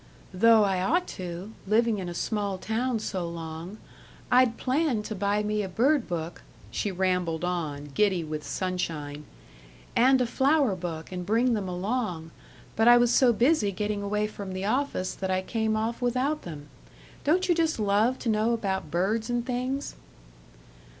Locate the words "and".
9.95-10.19, 11.11-11.23, 19.29-19.45